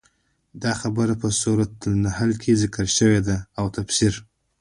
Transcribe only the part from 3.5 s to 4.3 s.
او د تفسير